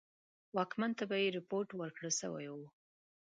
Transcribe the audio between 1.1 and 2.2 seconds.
یې رپوټ ورکړه